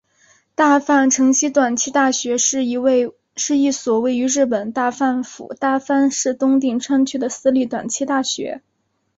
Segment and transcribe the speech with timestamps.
[0.55, 8.63] 大阪成蹊短期大学是一所位于日本大阪府大阪市东淀川区的私立短期大学。